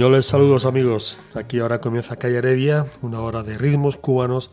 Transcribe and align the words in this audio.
Cubañoles, 0.00 0.24
saludos 0.24 0.64
amigos. 0.64 1.20
Aquí 1.34 1.58
ahora 1.58 1.82
comienza 1.82 2.16
Calle 2.16 2.38
Heredia, 2.38 2.86
una 3.02 3.20
hora 3.20 3.42
de 3.42 3.58
ritmos 3.58 3.98
cubanos 3.98 4.50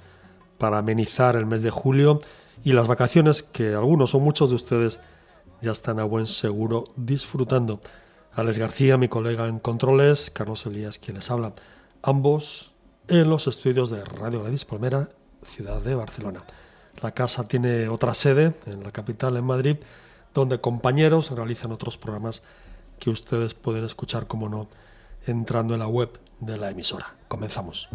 para 0.57 0.79
amenizar 0.79 1.37
el 1.37 1.45
mes 1.45 1.61
de 1.61 1.69
julio 1.69 2.19
y 2.65 2.73
las 2.73 2.87
vacaciones 2.87 3.43
que 3.43 3.73
algunos 3.73 4.13
o 4.13 4.19
muchos 4.19 4.49
de 4.49 4.57
ustedes 4.57 4.99
ya 5.61 5.71
están 5.71 6.01
a 6.01 6.03
buen 6.03 6.25
seguro 6.25 6.83
disfrutando. 6.97 7.79
Alex 8.33 8.57
García, 8.57 8.97
mi 8.97 9.07
colega 9.07 9.47
en 9.47 9.59
controles, 9.59 10.31
Carlos 10.31 10.65
Elías, 10.65 10.99
quien 10.99 11.15
les 11.15 11.31
habla, 11.31 11.53
ambos 12.03 12.73
en 13.07 13.29
los 13.29 13.47
estudios 13.47 13.89
de 13.89 14.03
Radio 14.03 14.41
Gladys 14.41 14.65
Palmera, 14.65 15.11
ciudad 15.45 15.79
de 15.79 15.95
Barcelona. 15.95 16.43
La 17.01 17.11
casa 17.11 17.47
tiene 17.47 17.87
otra 17.87 18.13
sede 18.13 18.53
en 18.65 18.83
la 18.83 18.91
capital, 18.91 19.37
en 19.37 19.45
Madrid, 19.45 19.77
donde 20.33 20.59
compañeros 20.59 21.31
realizan 21.31 21.71
otros 21.71 21.97
programas 21.97 22.43
que 22.99 23.09
ustedes 23.09 23.53
pueden 23.53 23.85
escuchar, 23.85 24.27
como 24.27 24.49
no, 24.49 24.67
entrando 25.27 25.73
en 25.73 25.79
la 25.79 25.87
web 25.87 26.19
de 26.39 26.57
la 26.57 26.69
emisora. 26.69 27.15
Comenzamos. 27.27 27.89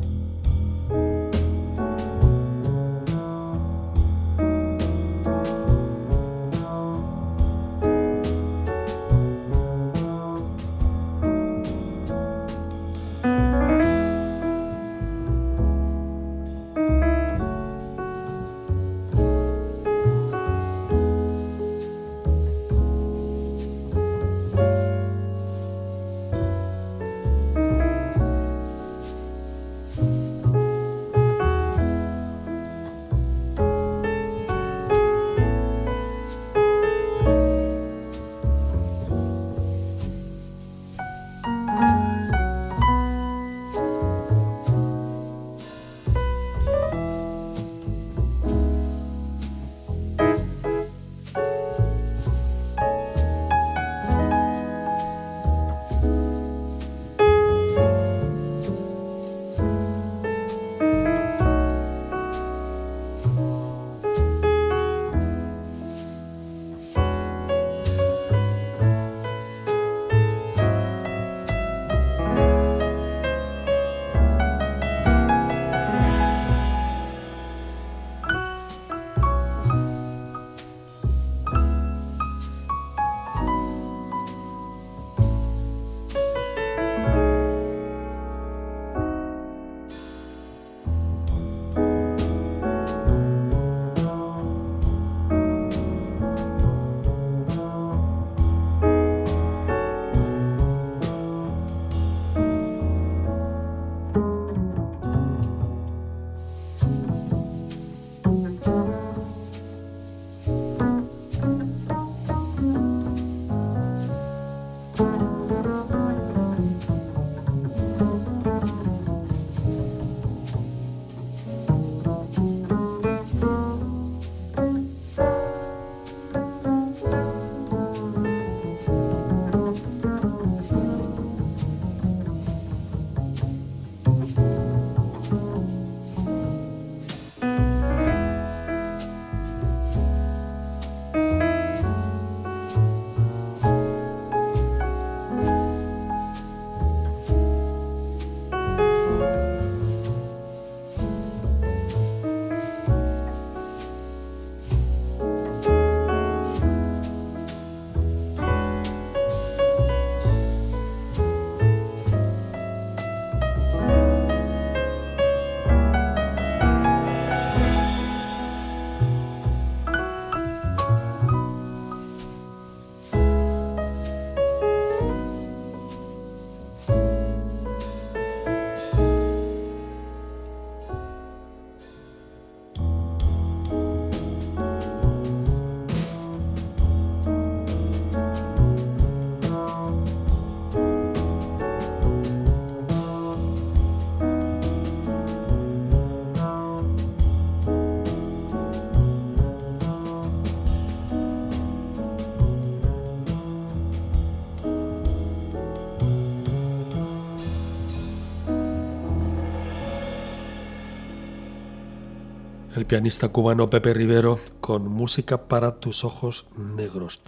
El 212.82 212.86
pianista 212.86 213.28
cubano 213.28 213.70
Pepe 213.70 213.94
Rivero 213.94 214.40
con 214.60 214.88
Música 214.88 215.46
para 215.46 215.78
tus 215.78 216.02
ojos 216.02 216.46
negros. 216.56 217.20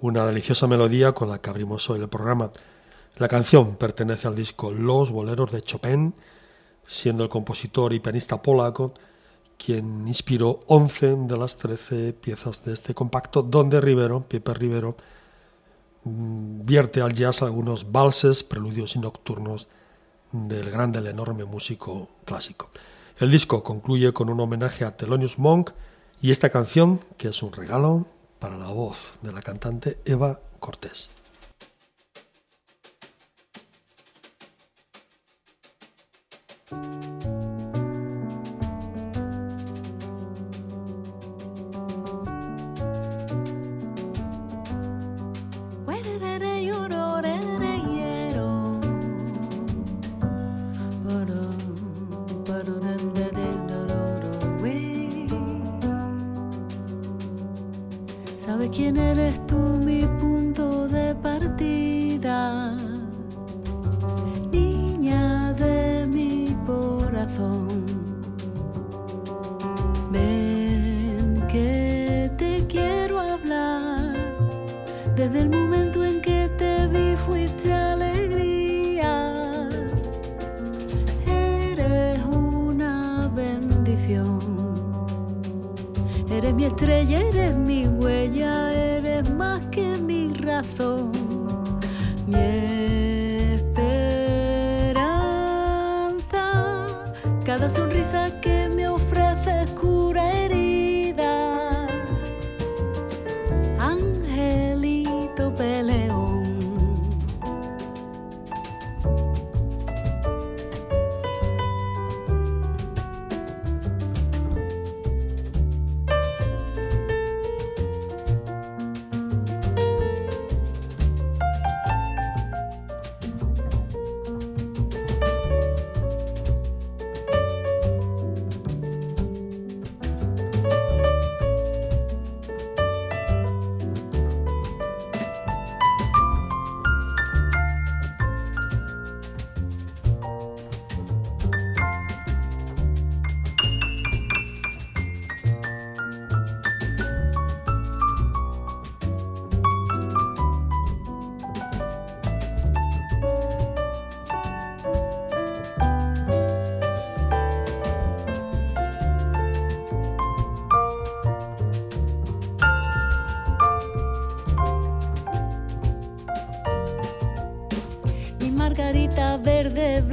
Una 0.00 0.26
deliciosa 0.26 0.66
melodía 0.66 1.12
con 1.12 1.28
la 1.28 1.40
que 1.40 1.48
abrimos 1.48 1.88
hoy 1.90 2.00
el 2.00 2.08
programa. 2.08 2.50
La 3.16 3.28
canción 3.28 3.76
pertenece 3.76 4.26
al 4.26 4.34
disco 4.34 4.72
Los 4.72 5.12
Boleros 5.12 5.52
de 5.52 5.62
Chopin, 5.62 6.12
siendo 6.84 7.22
el 7.22 7.28
compositor 7.28 7.92
y 7.92 8.00
pianista 8.00 8.42
polaco 8.42 8.92
quien 9.64 10.08
inspiró 10.08 10.58
11 10.66 11.18
de 11.28 11.36
las 11.36 11.56
13 11.56 12.12
piezas 12.14 12.64
de 12.64 12.72
este 12.72 12.92
compacto, 12.92 13.42
donde 13.42 13.80
Rivero, 13.80 14.22
Pepe 14.22 14.54
Rivero, 14.54 14.96
mm, 16.02 16.66
vierte 16.66 17.00
al 17.00 17.12
jazz 17.12 17.42
algunos 17.42 17.92
valses, 17.92 18.42
preludios 18.42 18.96
y 18.96 18.98
nocturnos 18.98 19.68
del 20.32 20.68
grande, 20.68 20.98
el 20.98 21.06
enorme 21.06 21.44
músico 21.44 22.08
clásico. 22.24 22.70
El 23.20 23.30
disco 23.30 23.62
concluye 23.62 24.14
con 24.14 24.30
un 24.30 24.40
homenaje 24.40 24.86
a 24.86 24.96
Thelonious 24.96 25.38
Monk 25.38 25.72
y 26.22 26.30
esta 26.30 26.48
canción, 26.48 27.00
que 27.18 27.28
es 27.28 27.42
un 27.42 27.52
regalo 27.52 28.06
para 28.38 28.56
la 28.56 28.68
voz 28.68 29.12
de 29.20 29.30
la 29.30 29.42
cantante 29.42 29.98
Eva 30.06 30.40
Cortés. 30.58 31.10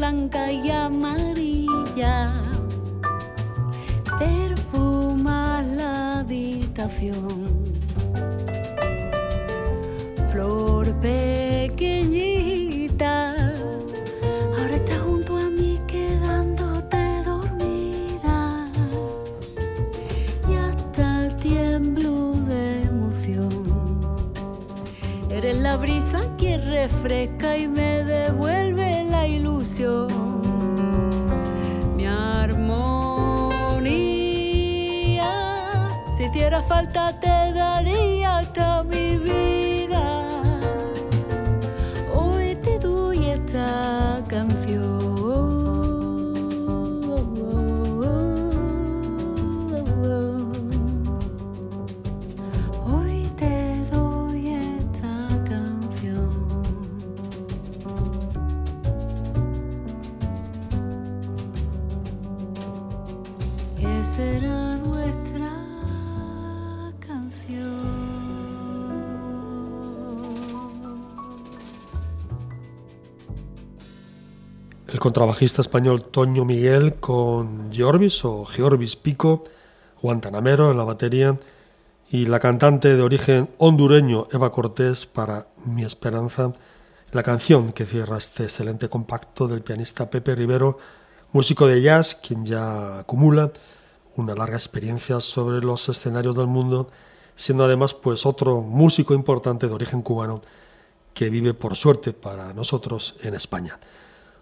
Blanca 0.07 0.36
contrabajista 75.07 75.61
español 75.61 76.03
Toño 76.03 76.43
Miguel 76.43 76.95
con 76.95 77.71
Georvis 77.71 78.25
o 78.25 78.43
Georvis 78.43 78.97
Pico, 78.97 79.41
Guantanamero 80.01 80.69
en 80.69 80.75
la 80.75 80.83
batería 80.83 81.39
y 82.11 82.25
la 82.25 82.41
cantante 82.41 82.93
de 82.93 83.01
origen 83.01 83.47
hondureño 83.57 84.27
Eva 84.33 84.51
Cortés 84.51 85.05
para 85.05 85.47
Mi 85.63 85.85
Esperanza, 85.85 86.51
la 87.13 87.23
canción 87.23 87.71
que 87.71 87.85
cierra 87.85 88.17
este 88.17 88.43
excelente 88.43 88.89
compacto 88.89 89.47
del 89.47 89.61
pianista 89.61 90.09
Pepe 90.09 90.35
Rivero, 90.35 90.77
músico 91.31 91.67
de 91.67 91.81
jazz, 91.81 92.15
quien 92.15 92.45
ya 92.45 92.99
acumula 92.99 93.53
una 94.17 94.35
larga 94.35 94.57
experiencia 94.57 95.21
sobre 95.21 95.61
los 95.61 95.87
escenarios 95.87 96.35
del 96.35 96.47
mundo, 96.47 96.89
siendo 97.37 97.63
además 97.63 97.93
pues 97.93 98.25
otro 98.25 98.59
músico 98.59 99.13
importante 99.13 99.69
de 99.69 99.73
origen 99.73 100.01
cubano 100.01 100.41
que 101.13 101.29
vive 101.29 101.53
por 101.53 101.77
suerte 101.77 102.11
para 102.11 102.51
nosotros 102.51 103.15
en 103.21 103.35
España. 103.35 103.79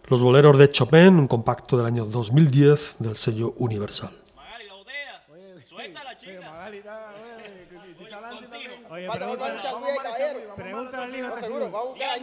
Los 0.07 0.21
boleros 0.21 0.57
de 0.57 0.69
Chopin, 0.71 1.17
un 1.17 1.27
compacto 1.27 1.77
del 1.77 1.85
año 1.88 2.05
2010 2.05 2.97
del 3.00 3.17
sello 3.17 3.53
Universal. 3.57 4.12
Magali, 4.35 4.67
la 4.67 4.74
botella. 4.75 5.24
Suelta 5.67 6.03
la 6.03 6.17
chica. 6.17 6.41
Magali 6.51 6.77
está, 6.77 7.13
oye, 7.15 7.95
si 7.97 8.03
está 8.03 8.21
Lancy 8.21 8.45
Contigo. 8.45 8.51
también. 8.51 8.85
Oye, 8.91 9.07
Vamos 9.07 9.27
a 9.27 10.55
Pregúntale 10.55 11.03
al 11.05 11.15
hijo 11.19 11.38
seguro, 11.38 11.71
va 11.71 11.83
buscar 11.83 12.09
a. 12.09 12.17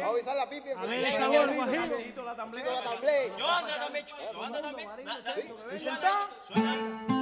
Va 0.00 0.06
a 0.06 0.10
avisar 0.10 0.36
la 0.36 0.50
pipi. 0.50 0.68
A 0.70 0.82
ver, 0.84 1.06
Sí, 1.06 1.12
sabor, 1.16 1.48
sí, 1.48 1.54
guajiro. 1.56 1.96
Chito 1.96 2.22
la 2.24 2.36
tamblé. 2.36 2.62
Yo 3.38 3.48
anda 3.50 3.74
también, 3.80 4.06
yo 4.32 4.42
anda 4.44 4.60
también. 4.62 4.88
Da- 5.04 5.20
da- 5.22 5.74
¿Y 5.74 5.78
sentado? 5.78 7.19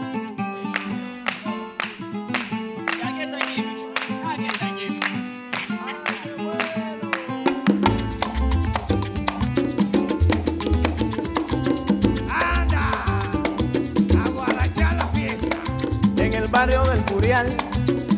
Barrio 16.59 16.83
del 16.83 17.05
Curial, 17.05 17.57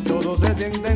todos 0.07 0.39
se 0.39 0.55
sienten 0.55 0.95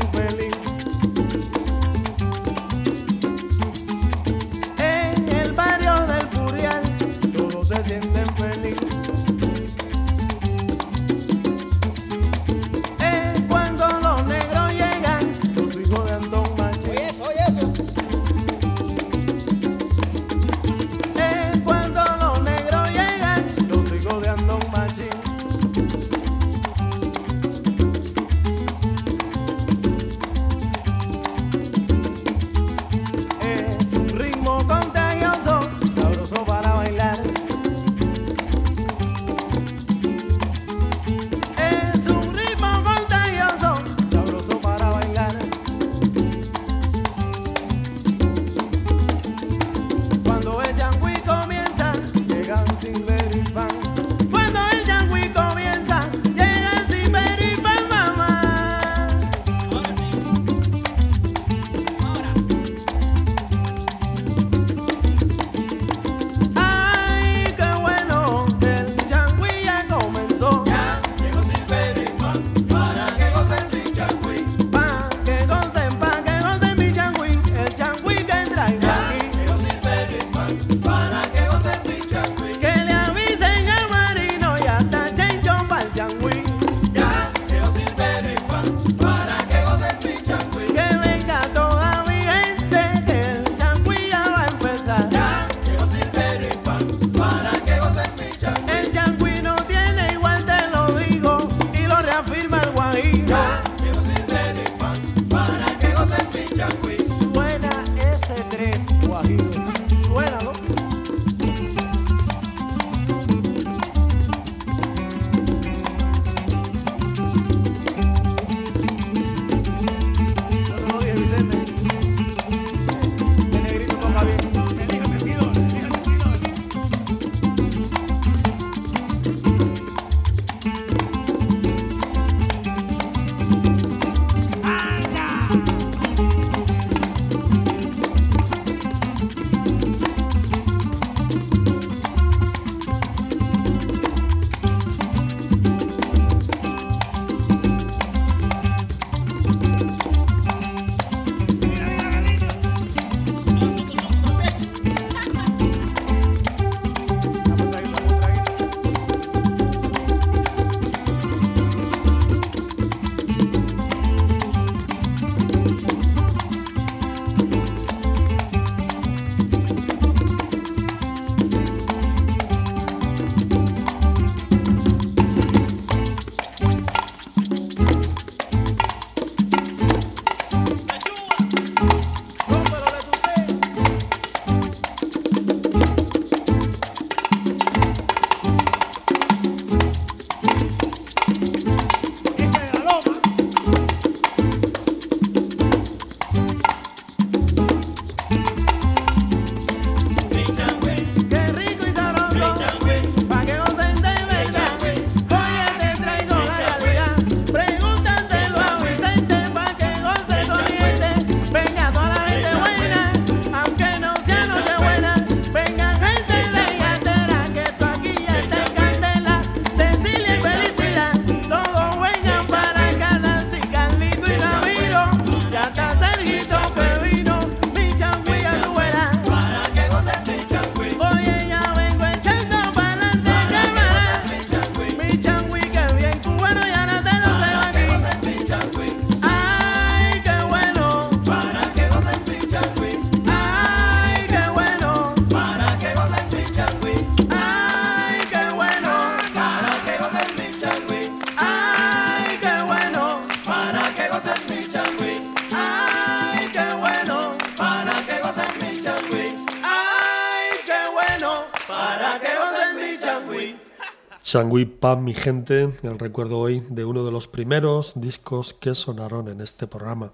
Changui 264.36 264.66
Pam, 264.66 265.06
mi 265.06 265.14
gente, 265.14 265.70
el 265.82 265.98
recuerdo 265.98 266.40
hoy 266.40 266.62
de 266.70 266.84
uno 266.84 267.06
de 267.06 267.12
los 267.14 267.30
primeros 267.30 267.94
discos 267.96 268.54
que 268.54 268.76
sonaron 268.76 269.30
en 269.30 269.40
este 269.40 269.66
programa. 269.66 270.12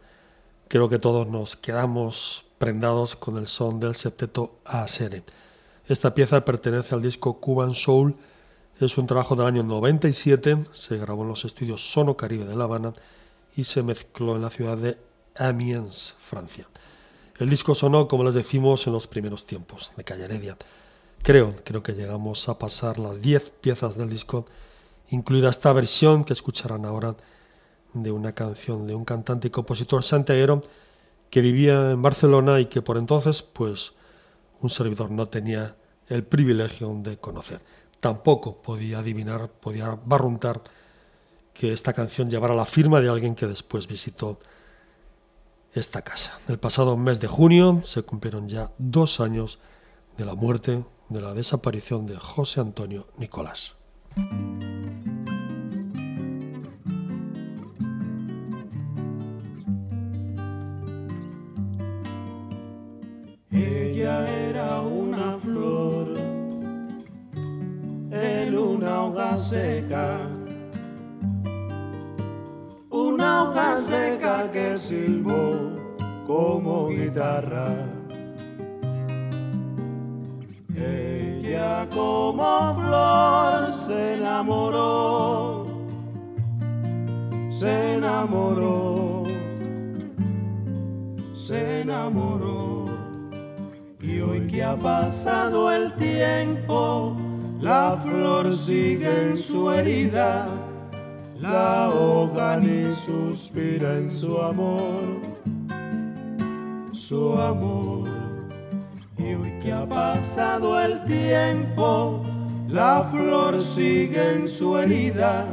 Creo 0.68 0.90
que 0.90 1.00
todos 1.00 1.28
nos 1.28 1.56
quedamos 1.56 2.46
prendados 2.60 3.16
con 3.16 3.38
el 3.38 3.48
son 3.48 3.80
del 3.80 3.96
septeto 3.96 4.60
ASR. 4.63 5.24
Esta 5.88 6.13
pieza 6.13 6.46
pertenece 6.46 6.94
al 6.94 7.01
disco 7.01 7.40
Cuban 7.40 7.74
Soul, 7.74 8.16
es 8.80 8.96
un 9.00 9.08
trabajo 9.08 9.36
del 9.36 9.48
año 9.48 9.63
97, 9.63 10.66
se 10.72 10.98
grabó 11.00 11.24
en 11.24 11.30
los 11.30 11.44
estudios 11.44 11.92
Sono 11.92 12.16
Caribe 12.16 12.46
de 12.46 12.56
La 12.56 12.66
Habana 12.66 12.94
y 13.56 13.63
se 13.63 13.82
mezcló 13.82 14.36
en 14.36 14.44
la 14.44 14.51
ciudad 14.51 14.78
de 14.78 15.00
Amiens, 15.36 16.16
Francia. 16.22 16.68
El 17.40 17.50
disco 17.50 17.74
sonó, 17.74 18.08
como 18.08 18.24
les 18.24 18.36
decimos, 18.36 18.86
en 18.86 18.94
los 18.94 19.08
primeros 19.08 19.48
tiempos 19.48 19.94
de 19.98 20.04
Calle 20.04 20.25
Heredia. 20.25 20.58
Creo, 21.24 21.54
creo 21.63 21.84
que 21.84 21.94
llegamos 21.94 22.50
a 22.50 22.58
pasar 22.58 22.98
las 22.98 23.22
10 23.22 23.51
piezas 23.62 23.96
del 23.96 24.10
disco, 24.10 24.46
incluida 25.10 25.50
esta 25.50 25.72
versión 25.72 26.24
que 26.24 26.34
escucharán 26.34 26.84
ahora 26.86 27.16
de 27.94 28.12
una 28.12 28.34
canción 28.34 28.88
de 28.88 28.96
un 28.96 29.06
cantante 29.06 29.48
y 29.48 29.51
compositor 29.51 30.04
santiaguero 30.04 30.63
que 31.30 31.42
vivía 31.42 31.92
en 31.92 32.01
Barcelona 32.01 32.60
y 32.60 32.66
que 32.66 32.82
por 32.82 32.98
entonces, 32.98 33.44
pues, 33.44 33.94
un 34.62 34.72
servidor 34.72 35.12
no 35.12 35.28
tenía 35.28 35.75
el 36.08 36.24
privilegio 36.24 36.92
de 37.04 37.18
conocer. 37.18 37.62
Tampoco 38.00 38.60
podía 38.60 39.00
adivinar, 39.00 39.48
podía 39.48 39.98
barruntar 40.04 40.62
que 41.54 41.72
esta 41.72 41.94
canción 41.94 42.32
llevara 42.32 42.56
la 42.56 42.66
firma 42.66 43.00
de 43.00 43.10
alguien 43.10 43.36
que 43.36 43.46
después 43.46 43.88
visitó 43.88 44.40
esta 45.74 46.01
casa. 46.01 46.40
El 46.48 46.58
pasado 46.58 46.98
mes 46.98 47.20
de 47.20 47.28
junio 47.28 47.82
se 47.86 48.01
cumplieron 48.01 48.50
ya 48.50 48.72
dos 48.80 49.20
años 49.20 49.60
de 50.18 50.25
la 50.25 50.34
muerte 50.34 50.84
de 51.12 51.20
la 51.20 51.34
desaparición 51.34 52.06
de 52.06 52.15
José 52.15 52.62
Antonio 52.62 53.06
Nicolás. 53.18 53.75
Ella 63.51 64.50
era 64.50 64.82
una 64.82 65.34
flor 65.34 66.18
en 68.12 68.58
una 68.58 69.03
hoja 69.03 69.38
seca, 69.38 70.18
una 72.89 73.44
hoja 73.44 73.75
seca 73.75 74.50
que 74.50 74.77
silbó 74.77 75.75
como 76.25 76.88
guitarra. 76.88 78.00
Como 81.90 82.76
flor 82.76 83.74
se 83.74 84.14
enamoró, 84.14 85.66
se 87.50 87.96
enamoró, 87.96 89.24
se 91.34 91.82
enamoró. 91.82 92.86
Y 94.00 94.20
hoy 94.20 94.48
que 94.48 94.64
ha 94.64 94.76
pasado 94.76 95.72
el 95.72 95.94
tiempo, 95.96 97.16
la 97.60 97.98
flor 98.04 98.54
sigue 98.54 99.30
en 99.30 99.38
su 99.38 99.72
herida, 99.72 100.48
la 101.40 101.86
ahogan 101.86 102.64
y 102.64 102.94
suspira 102.94 103.98
en 103.98 104.10
su 104.10 104.40
amor, 104.40 105.20
su 106.92 107.38
amor. 107.40 108.21
Y 109.22 109.36
hoy 109.36 109.51
que 109.62 109.72
ha 109.72 109.88
pasado 109.88 110.80
el 110.82 111.04
tiempo, 111.06 112.24
la 112.68 113.08
flor 113.12 113.62
sigue 113.62 114.34
en 114.34 114.48
su 114.48 114.78
herida, 114.78 115.46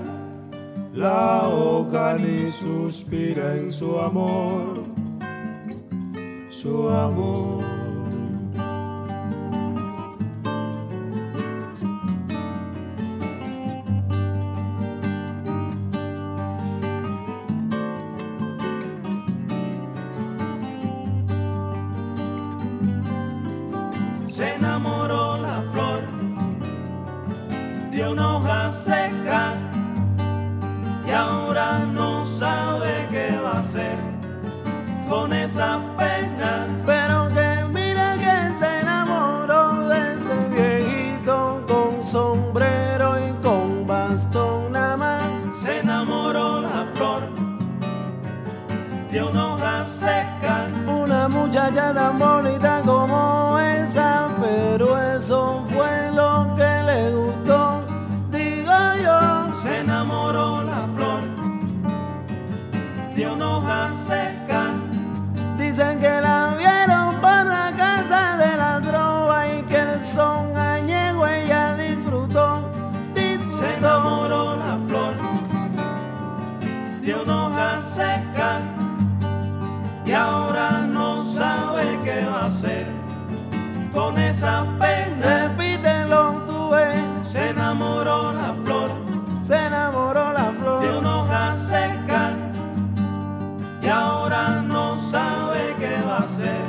la 0.95 1.41
ahogan 1.41 2.25
y 2.25 2.51
suspira 2.51 3.55
en 3.57 3.71
su 3.71 3.99
amor, 3.99 4.85
su 6.49 6.89
amor. 6.89 7.58
Seca 28.73 29.55
y 31.07 31.11
ahora 31.11 31.79
no 31.79 32.27
sabe 32.27 33.07
qué 33.11 33.39
va 33.43 33.53
a 33.53 33.59
hacer 33.61 33.97
con 35.09 35.33
esa 35.33 35.81
pena. 35.97 36.67
Pero 36.85 37.29
que 37.29 37.65
mira 37.73 38.17
que 38.17 38.59
se 38.59 38.81
enamoró 38.81 39.89
de 39.89 40.13
ese 40.13 40.49
viejito 40.51 41.65
con 41.67 42.05
sombrero 42.05 43.17
y 43.27 43.33
con 43.43 43.87
bastón 43.87 44.73
nada 44.73 44.97
más. 44.97 45.57
Se 45.57 45.81
enamoró 45.81 46.61
la 46.61 46.87
flor 46.95 47.23
de 49.11 49.23
una 49.23 49.55
hoja 49.55 49.87
seca. 49.89 50.67
Una 50.87 51.29
muchacha 51.29 51.95
tan 51.95 52.19
esa 84.39 84.65
pena. 84.79 85.49
Repítelo 85.49 86.45
tú. 86.47 86.71
Se 87.25 87.51
enamoró 87.51 88.33
la 88.33 88.55
flor, 88.65 88.91
se 89.43 89.57
enamoró 89.67 90.33
la 90.33 90.51
flor 90.59 90.81
de 90.81 90.99
una 90.99 91.17
hoja 91.19 91.55
seca 91.55 92.33
y 93.83 93.87
ahora 93.87 94.63
no 94.63 94.99
sabe 94.99 95.75
qué 95.79 95.95
va 96.07 96.19
a 96.19 96.25
hacer 96.25 96.65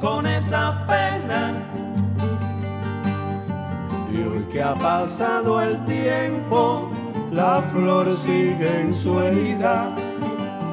con 0.00 0.26
esa 0.26 0.86
pena. 0.86 1.54
Y 4.12 4.20
hoy 4.28 4.44
que 4.52 4.62
ha 4.62 4.74
pasado 4.74 5.60
el 5.60 5.84
tiempo, 5.86 6.90
la 7.32 7.62
flor 7.72 8.14
sigue 8.14 8.80
en 8.82 8.92
su 8.92 9.18
herida 9.20 9.88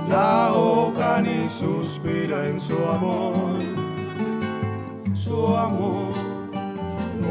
la 0.10 0.48
ahogan 0.48 1.26
y 1.26 1.50
suspira 1.50 2.48
en 2.48 2.62
su 2.62 2.76
amor, 2.76 3.56
su 5.26 5.58
amor. 5.58 6.14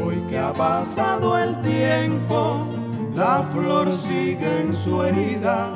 Hoy 0.03 0.17
que 0.27 0.37
ha 0.37 0.51
pasado 0.51 1.37
el 1.37 1.61
tiempo, 1.61 2.67
la 3.15 3.41
flor 3.53 3.93
sigue 3.93 4.61
en 4.61 4.73
su 4.73 5.01
herida, 5.01 5.71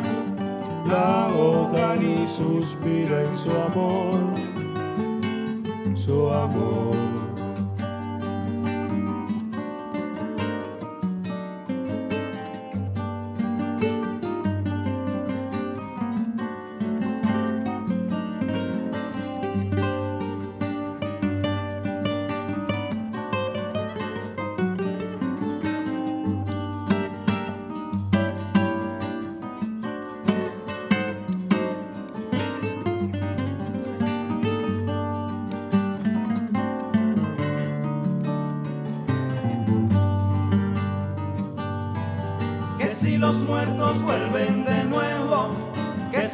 la 0.86 1.28
ahogan 1.28 2.04
y 2.04 2.28
suspira 2.28 3.24
en 3.24 3.36
su 3.38 3.52
amor, 3.52 4.20
su 5.96 6.30
amor. 6.30 6.99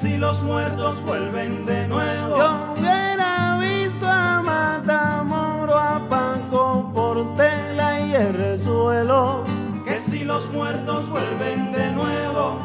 si 0.06 0.18
los 0.18 0.44
muertos 0.44 1.02
vuelven 1.04 1.66
de 1.66 1.88
nuevo. 1.88 2.38
Yo 2.38 2.74
hubiera 2.78 3.58
visto 3.60 4.06
a 4.08 4.40
Matamoro, 4.44 5.80
a 5.80 6.00
Paco, 6.08 6.92
Portela 6.94 8.00
y 8.02 8.14
el 8.14 8.60
suelo. 8.64 9.44
Que 9.84 9.98
si 9.98 10.24
los 10.24 10.52
muertos 10.52 11.10
vuelven 11.10 11.72
de 11.72 11.92
nuevo. 11.92 12.60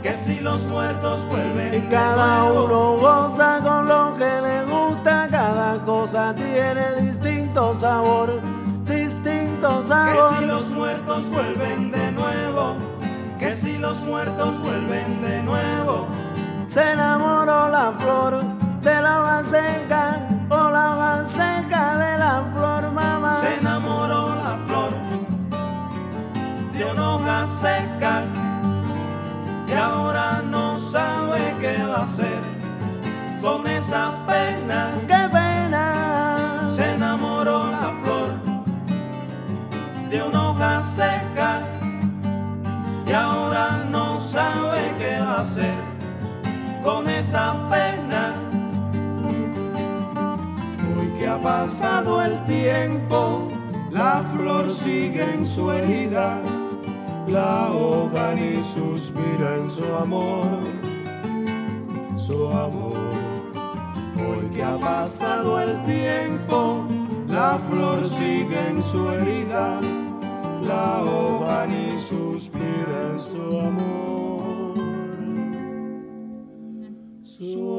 Que 0.00 0.14
si 0.14 0.38
los 0.38 0.68
muertos 0.68 1.26
vuelven 1.26 1.72
de 1.72 1.78
nuevo. 1.80 1.86
y 1.86 1.90
cada 1.90 2.44
uno 2.52 2.96
goza 2.98 3.58
con 3.64 3.88
lo 3.88 4.14
que 4.16 4.40
le 4.46 4.64
gusta, 4.66 5.26
cada 5.28 5.84
cosa 5.84 6.32
tiene 6.36 7.02
distinto 7.02 7.74
sabor, 7.74 8.40
distinto 8.84 9.82
sabor. 9.88 10.34
Que 10.34 10.38
si 10.38 10.46
los 10.46 10.70
muertos 10.70 11.30
vuelven 11.30 11.90
de 11.90 12.12
nuevo, 12.12 12.76
que 13.40 13.50
si 13.50 13.76
los 13.76 14.04
muertos 14.04 14.60
vuelven 14.62 15.20
de 15.22 15.42
nuevo 15.42 16.05
se 16.76 16.92
enamoró 16.92 17.70
la 17.70 17.90
flor 17.98 18.44
de 18.82 19.00
la 19.00 19.22
hoja 19.22 19.44
seca, 19.44 20.28
o 20.50 20.70
la 20.70 20.84
hoja 20.92 21.24
seca 21.24 21.96
de 21.96 22.18
la 22.18 22.44
flor, 22.52 22.92
mamá. 22.92 23.34
se 23.40 23.54
enamoró 23.54 24.36
la 24.36 24.58
flor 24.66 24.90
de 26.74 26.84
una 26.84 27.14
hoja 27.14 27.48
seca 27.48 28.24
y 29.66 29.72
ahora 29.72 30.42
no 30.42 30.76
sabe 30.76 31.56
qué 31.62 31.82
va 31.82 31.96
a 31.96 32.02
hacer 32.02 32.40
con 33.40 33.66
esa 33.66 34.12
pena. 34.26 34.90
¡Qué 35.00 35.06
pena! 35.06 35.15
Esa 47.18 47.54
pena. 47.70 48.34
Hoy 50.96 51.08
que 51.18 51.26
ha 51.26 51.40
pasado 51.40 52.22
el 52.22 52.44
tiempo, 52.44 53.48
la 53.90 54.22
flor 54.34 54.70
sigue 54.70 55.22
en 55.34 55.46
su 55.46 55.70
herida, 55.70 56.40
la 57.26 57.70
hoja 57.70 58.34
ni 58.34 58.62
suspira 58.62 59.56
en 59.56 59.70
su 59.70 59.84
amor, 59.94 60.46
su 62.16 62.48
amor. 62.48 62.96
Hoy 64.16 64.50
que 64.54 64.62
ha 64.62 64.76
pasado 64.76 65.60
el 65.60 65.82
tiempo, 65.84 66.86
la 67.28 67.58
flor 67.68 68.06
sigue 68.06 68.58
en 68.70 68.82
su 68.82 69.10
herida, 69.10 69.80
la 70.62 71.02
hoja 71.02 71.66
ni 71.66 71.98
suspira 72.00 73.12
en 73.12 73.20
su 73.20 73.60
amor, 73.60 74.45
su. 77.44 77.76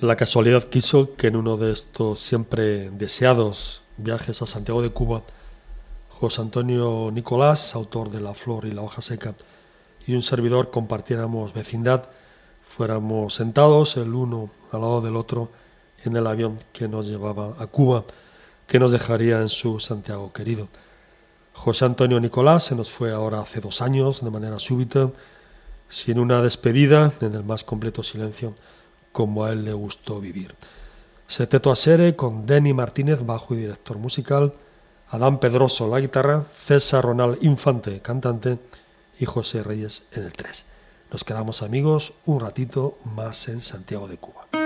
La 0.00 0.16
casualidad 0.16 0.64
quiso 0.64 1.14
que 1.14 1.28
en 1.28 1.36
uno 1.36 1.56
de 1.56 1.70
estos 1.70 2.18
siempre 2.18 2.90
deseados 2.90 3.82
viajes 3.98 4.42
a 4.42 4.46
Santiago 4.46 4.82
de 4.82 4.90
Cuba, 4.90 5.22
José 6.08 6.42
Antonio 6.42 7.10
Nicolás, 7.12 7.76
autor 7.76 8.10
de 8.10 8.20
La 8.20 8.34
Flor 8.34 8.64
y 8.64 8.72
la 8.72 8.82
Hoja 8.82 9.00
Seca, 9.00 9.34
y 10.04 10.14
un 10.14 10.24
servidor 10.24 10.72
compartiéramos 10.72 11.54
vecindad, 11.54 12.08
fuéramos 12.66 13.34
sentados 13.34 13.96
el 13.96 14.12
uno 14.12 14.50
al 14.72 14.80
lado 14.80 15.02
del 15.02 15.14
otro 15.14 15.50
en 16.04 16.16
el 16.16 16.26
avión 16.26 16.58
que 16.72 16.88
nos 16.88 17.06
llevaba 17.06 17.54
a 17.60 17.68
Cuba, 17.68 18.04
que 18.72 18.78
nos 18.78 18.90
dejaría 18.90 19.38
en 19.42 19.50
su 19.50 19.80
Santiago 19.80 20.32
querido. 20.32 20.66
José 21.52 21.84
Antonio 21.84 22.18
Nicolás 22.18 22.64
se 22.64 22.74
nos 22.74 22.90
fue 22.90 23.12
ahora 23.12 23.42
hace 23.42 23.60
dos 23.60 23.82
años 23.82 24.24
de 24.24 24.30
manera 24.30 24.58
súbita, 24.58 25.10
sin 25.90 26.18
una 26.18 26.40
despedida, 26.40 27.12
en 27.20 27.34
el 27.34 27.44
más 27.44 27.64
completo 27.64 28.02
silencio, 28.02 28.54
como 29.12 29.44
a 29.44 29.52
él 29.52 29.66
le 29.66 29.74
gustó 29.74 30.22
vivir. 30.22 30.54
Seteto 31.28 31.70
Asere 31.70 32.16
con 32.16 32.46
Denny 32.46 32.72
Martínez, 32.72 33.26
bajo 33.26 33.52
y 33.52 33.58
director 33.58 33.98
musical, 33.98 34.54
Adán 35.10 35.38
Pedroso 35.38 35.86
la 35.86 36.00
guitarra, 36.00 36.46
César 36.64 37.04
Ronald 37.04 37.36
Infante, 37.42 38.00
cantante, 38.00 38.56
y 39.20 39.26
José 39.26 39.62
Reyes 39.62 40.04
en 40.12 40.22
el 40.22 40.32
3. 40.32 40.64
Nos 41.10 41.24
quedamos 41.24 41.62
amigos 41.62 42.14
un 42.24 42.40
ratito 42.40 42.96
más 43.04 43.48
en 43.48 43.60
Santiago 43.60 44.08
de 44.08 44.16
Cuba. 44.16 44.61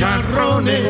Chicharrones, 0.00 0.88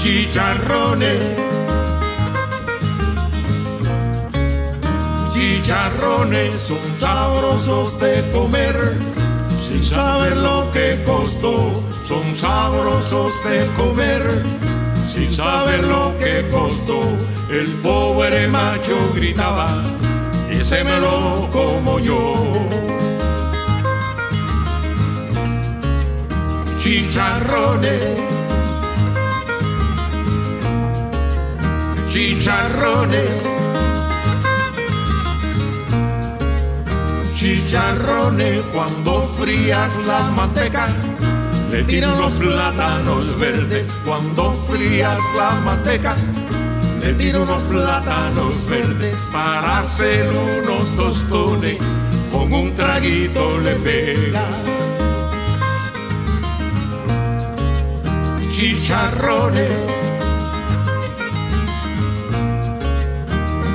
chicharrones, 0.00 1.24
chicharrones 5.32 6.54
son 6.54 6.78
sabrosos 7.00 7.98
de 7.98 8.30
comer, 8.30 8.96
sin 9.66 9.84
saber 9.84 10.36
lo 10.36 10.70
que 10.70 11.02
costó, 11.04 11.74
son 12.06 12.36
sabrosos 12.36 13.32
de 13.42 13.66
comer, 13.76 14.22
sin 15.12 15.32
saber 15.32 15.84
lo 15.88 16.16
que 16.18 16.48
costó, 16.52 17.02
el 17.50 17.66
pobre 17.82 18.46
macho 18.46 18.96
gritaba, 19.16 19.82
ese 20.48 20.84
me 20.84 21.00
lo 21.00 21.48
como 21.50 21.98
yo. 21.98 23.01
Chicharrones, 26.82 28.02
chicharrones, 32.08 33.36
chicharrones 37.36 38.62
cuando 38.74 39.22
frías 39.38 39.94
la 40.08 40.22
manteca. 40.32 40.88
Le 41.70 41.84
tiran 41.84 42.18
los 42.18 42.34
plátanos 42.34 43.38
verdes 43.38 44.02
cuando 44.04 44.52
frías 44.52 45.20
la 45.36 45.52
manteca. 45.64 46.16
Le 47.00 47.14
tiro 47.14 47.44
unos 47.44 47.62
plátanos 47.62 48.66
verdes 48.66 49.20
para 49.32 49.78
hacer 49.80 50.28
unos 50.64 50.96
tostones. 50.96 51.78
Con 52.32 52.52
un 52.52 52.74
traguito 52.74 53.60
le 53.60 53.76
pega. 53.76 54.48
Chicharrones, 58.62 59.76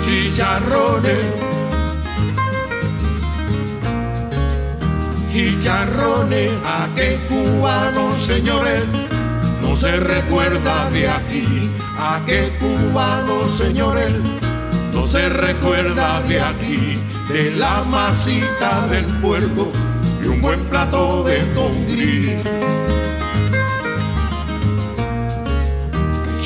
chicharrones, 0.05 1.25
chicharrones, 5.29 6.53
a 6.65 6.87
qué 6.95 7.19
cubano 7.27 8.13
señores 8.21 8.85
no 9.61 9.75
se 9.75 9.91
recuerda 9.97 10.89
de 10.91 11.09
aquí, 11.09 11.69
a 11.99 12.21
qué 12.25 12.49
cubano 12.57 13.43
señores 13.57 14.21
no 14.93 15.05
se 15.05 15.27
recuerda 15.27 16.21
de 16.21 16.39
aquí, 16.39 16.93
de 17.27 17.51
la 17.51 17.83
masita 17.83 18.87
del 18.87 19.05
puerco 19.19 19.69
y 20.23 20.27
un 20.27 20.41
buen 20.41 20.61
plato 20.69 21.25
de 21.25 21.39
congrí. 21.53 22.37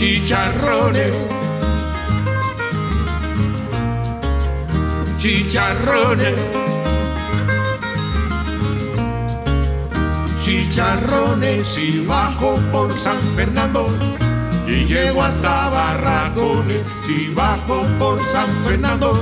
Chicharrones, 0.01 1.15
chicharrones, 5.19 6.35
chicharrones 10.43 11.77
y 11.77 12.03
bajo 12.07 12.55
por 12.71 12.91
San 12.99 13.21
Fernando. 13.35 13.85
Y 14.65 14.85
llego 14.85 15.21
hasta 15.21 15.69
Barracones 15.69 16.87
y 17.07 17.31
bajo 17.35 17.83
por 17.99 18.19
San 18.31 18.49
Fernando. 18.65 19.13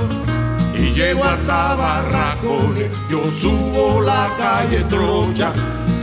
Y 0.74 0.94
llego 0.94 1.24
hasta 1.24 1.74
Barracones 1.74 3.04
yo 3.10 3.22
subo 3.32 4.00
la 4.00 4.30
calle 4.38 4.82
Troya 4.88 5.52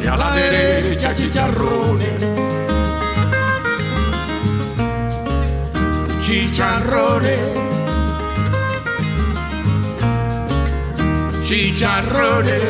y 0.04 0.06
a 0.06 0.16
la 0.16 0.36
derecha 0.36 1.16
chicharrones 1.16 2.67
chicharrones, 6.28 7.48
chicharrones, 11.48 12.68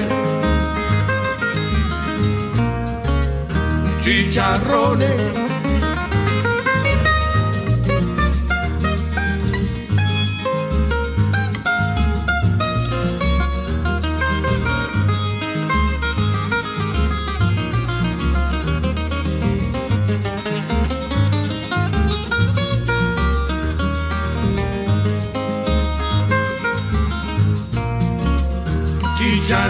chicharrones. 4.04 5.37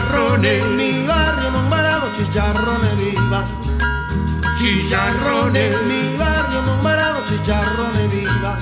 Chicharrones, 0.07 0.65
mi 0.69 1.05
barrio 1.05 1.51
nombrado 1.51 2.11
chicharrones 2.15 2.95
viva. 2.97 3.43
chicharrones, 4.57 5.81
Mi 5.83 6.17
barrio 6.17 6.61
nombrado 6.61 7.23
chicharrones 7.27 8.13
viva. 8.13 8.57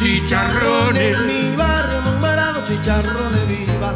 chicharrones, 0.00 1.18
Mi 1.20 1.56
barrio 1.56 2.00
nombrado 2.02 2.66
chicharrones 2.66 3.46
viva. 3.46 3.94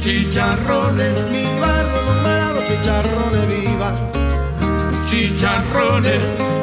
chicharrones, 0.00 1.30
Mi 1.30 1.44
barrio 1.60 2.02
nombrado 2.06 2.60
chicharrones 2.68 3.48
viva. 3.48 3.94
chicharrones. 5.10 6.57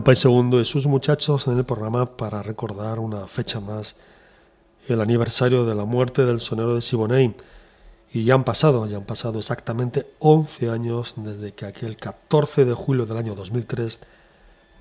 Compay 0.00 0.16
Segundo 0.16 0.58
y 0.62 0.64
sus 0.64 0.86
muchachos 0.86 1.46
en 1.46 1.58
el 1.58 1.66
programa 1.66 2.16
para 2.16 2.42
recordar 2.42 2.98
una 2.98 3.26
fecha 3.26 3.60
más, 3.60 3.96
el 4.88 4.98
aniversario 4.98 5.66
de 5.66 5.74
la 5.74 5.84
muerte 5.84 6.24
del 6.24 6.40
sonero 6.40 6.74
de 6.74 6.80
Siboney. 6.80 7.34
Y 8.10 8.24
ya 8.24 8.32
han 8.32 8.44
pasado, 8.44 8.86
ya 8.86 8.96
han 8.96 9.04
pasado 9.04 9.38
exactamente 9.38 10.06
11 10.20 10.70
años 10.70 11.16
desde 11.18 11.52
que 11.52 11.66
aquel 11.66 11.98
14 11.98 12.64
de 12.64 12.72
julio 12.72 13.04
del 13.04 13.18
año 13.18 13.34
2003 13.34 13.98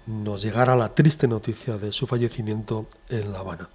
nos 0.08 0.42
llegara 0.42 0.78
la 0.78 0.88
triste 0.88 1.28
noticia 1.28 1.78
de 1.78 1.92
su 1.92 2.08
fallecimiento 2.08 2.86
en 3.10 3.34
La 3.34 3.40
Habana. 3.40 3.68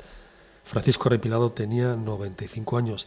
Francisco 0.64 1.10
Repilado 1.10 1.50
tenía 1.50 1.94
95 1.94 2.78
años. 2.78 3.06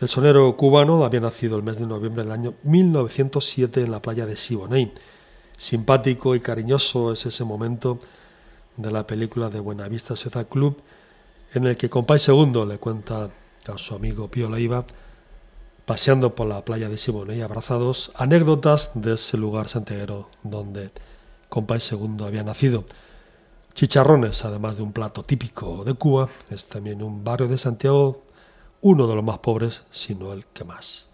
El 0.00 0.08
sonero 0.08 0.56
cubano 0.56 1.04
había 1.04 1.20
nacido 1.20 1.58
el 1.58 1.62
mes 1.62 1.78
de 1.78 1.86
noviembre 1.86 2.22
del 2.22 2.32
año 2.32 2.54
1907 2.62 3.82
en 3.82 3.90
la 3.90 4.00
playa 4.00 4.24
de 4.24 4.36
Siboney. 4.36 4.94
Simpático 5.60 6.34
y 6.34 6.40
cariñoso 6.40 7.12
es 7.12 7.26
ese 7.26 7.44
momento 7.44 7.98
de 8.78 8.90
la 8.90 9.06
película 9.06 9.50
de 9.50 9.60
Buenavista 9.60 10.16
Social 10.16 10.46
Club 10.46 10.80
en 11.52 11.66
el 11.66 11.76
que 11.76 11.90
Compay 11.90 12.18
Segundo 12.18 12.64
le 12.64 12.78
cuenta 12.78 13.28
a 13.66 13.76
su 13.76 13.94
amigo 13.94 14.30
Pío 14.30 14.48
Leiva, 14.48 14.86
paseando 15.84 16.34
por 16.34 16.46
la 16.46 16.62
playa 16.62 16.88
de 16.88 16.96
Siboney 16.96 17.42
abrazados, 17.42 18.10
anécdotas 18.14 18.92
de 18.94 19.12
ese 19.16 19.36
lugar 19.36 19.68
santiaguero 19.68 20.30
donde 20.42 20.92
Compay 21.50 21.80
Segundo 21.80 22.24
había 22.24 22.42
nacido. 22.42 22.86
Chicharrones, 23.74 24.46
además 24.46 24.78
de 24.78 24.82
un 24.82 24.94
plato 24.94 25.24
típico 25.24 25.84
de 25.84 25.92
Cuba, 25.92 26.30
es 26.48 26.68
también 26.68 27.02
un 27.02 27.22
barrio 27.22 27.48
de 27.48 27.58
Santiago, 27.58 28.22
uno 28.80 29.06
de 29.06 29.14
los 29.14 29.22
más 29.22 29.40
pobres, 29.40 29.82
si 29.90 30.14
no 30.14 30.32
el 30.32 30.46
que 30.46 30.64
más. 30.64 31.09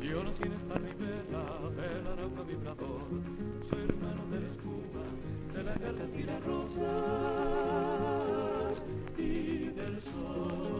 Yo 0.00 0.24
nací 0.24 0.42
en 0.42 0.52
esta 0.52 0.74
ribera 0.74 1.44
del 1.76 2.06
arauca 2.06 2.42
vibrador, 2.42 3.02
soy 3.68 3.82
hermano 3.82 4.26
de 4.30 4.40
la 4.40 4.48
espuma, 4.48 5.04
de 5.54 5.62
las 5.62 5.78
garzas 5.78 6.16
y 6.16 6.22
las 6.24 6.44
rosas 6.44 6.84
y 9.16 9.68
del 9.68 10.00
sol. 10.00 10.79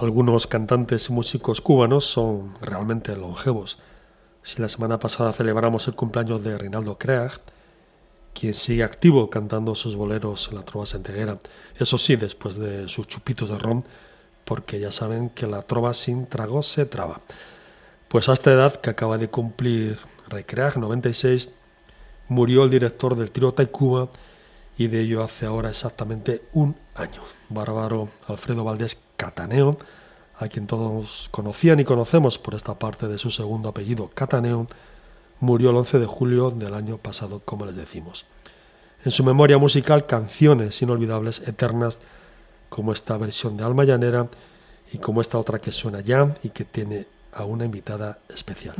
Algunos 0.00 0.46
cantantes 0.46 1.08
y 1.08 1.12
músicos 1.12 1.60
cubanos 1.60 2.04
son 2.04 2.54
realmente 2.60 3.16
longevos. 3.16 3.78
Si 4.42 4.60
la 4.62 4.68
semana 4.68 4.98
pasada 4.98 5.32
celebramos 5.32 5.88
el 5.88 5.94
cumpleaños 5.94 6.42
de 6.44 6.56
Reinaldo 6.56 6.96
Creag, 6.96 7.40
quien 8.32 8.54
sigue 8.54 8.84
activo 8.84 9.28
cantando 9.28 9.74
sus 9.74 9.96
boleros 9.96 10.48
en 10.48 10.56
la 10.56 10.62
trova 10.62 10.86
senteguera, 10.86 11.38
eso 11.76 11.98
sí, 11.98 12.16
después 12.16 12.56
de 12.56 12.88
sus 12.88 13.08
chupitos 13.08 13.48
de 13.48 13.58
ron, 13.58 13.84
porque 14.44 14.78
ya 14.78 14.92
saben 14.92 15.30
que 15.30 15.46
la 15.46 15.62
trova 15.62 15.92
sin 15.94 16.26
trago 16.26 16.62
se 16.62 16.86
traba. 16.86 17.20
Pues 18.08 18.28
a 18.28 18.32
esta 18.32 18.52
edad 18.52 18.80
que 18.80 18.90
acaba 18.90 19.18
de 19.18 19.28
cumplir 19.28 19.98
Recreag 20.28 20.78
96, 20.78 21.54
murió 22.28 22.64
el 22.64 22.70
director 22.70 23.16
del 23.16 23.32
trío 23.32 23.52
Taikuba 23.52 24.08
y 24.76 24.86
de 24.86 25.00
ello 25.00 25.22
hace 25.22 25.44
ahora 25.44 25.70
exactamente 25.70 26.42
un 26.52 26.76
año. 26.94 27.37
Bárbaro 27.48 28.08
Alfredo 28.26 28.64
Valdés 28.64 29.00
Cataneo, 29.16 29.78
a 30.38 30.48
quien 30.48 30.66
todos 30.66 31.28
conocían 31.30 31.80
y 31.80 31.84
conocemos 31.84 32.38
por 32.38 32.54
esta 32.54 32.78
parte 32.78 33.08
de 33.08 33.18
su 33.18 33.30
segundo 33.30 33.68
apellido, 33.68 34.10
Cataneo, 34.14 34.66
murió 35.40 35.70
el 35.70 35.76
11 35.76 35.98
de 35.98 36.06
julio 36.06 36.50
del 36.50 36.74
año 36.74 36.98
pasado, 36.98 37.40
como 37.44 37.66
les 37.66 37.76
decimos. 37.76 38.26
En 39.04 39.10
su 39.10 39.24
memoria 39.24 39.58
musical, 39.58 40.06
canciones 40.06 40.82
inolvidables, 40.82 41.40
eternas, 41.46 42.00
como 42.68 42.92
esta 42.92 43.16
versión 43.16 43.56
de 43.56 43.64
Alma 43.64 43.84
Llanera 43.84 44.28
y 44.92 44.98
como 44.98 45.20
esta 45.20 45.38
otra 45.38 45.58
que 45.58 45.72
suena 45.72 46.00
ya 46.00 46.34
y 46.42 46.50
que 46.50 46.64
tiene 46.64 47.06
a 47.32 47.44
una 47.44 47.64
invitada 47.64 48.18
especial. 48.28 48.74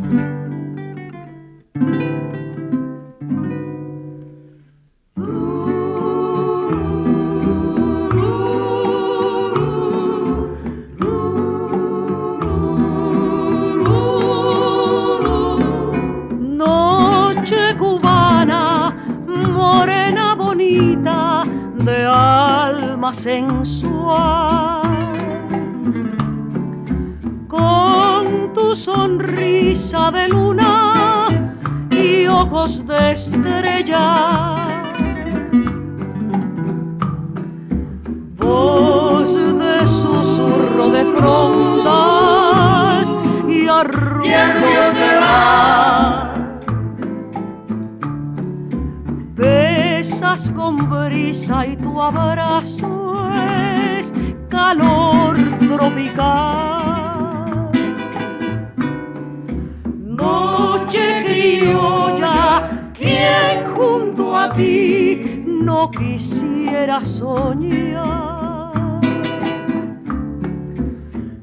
Alma 23.08 23.12
sensual. 23.12 24.82
Con 27.48 28.52
tu 28.54 28.76
sonrisa 28.76 30.10
de 30.10 30.28
luna 30.28 31.28
y 31.90 32.26
ojos 32.26 32.86
de 32.86 33.12
estrella. 33.12 34.56
Voz 38.36 39.34
de 39.34 39.86
susurro 39.86 40.90
de 40.90 41.04
frondas 41.16 43.08
y 43.48 43.68
arrullos 43.68 44.94
de 44.94 45.20
mar. 45.20 46.34
Besas 49.34 50.50
con 50.50 50.90
brisa 50.90 51.66
y 51.66 51.76
tu 51.76 52.00
abrazo 52.00 52.67
calor 54.68 55.34
tropical. 55.60 57.70
Noche 60.20 61.04
criolla, 61.26 62.38
quien 62.92 63.56
junto 63.74 64.36
a 64.36 64.52
ti 64.52 65.42
no 65.46 65.90
quisiera 65.90 67.02
soñar. 67.02 69.00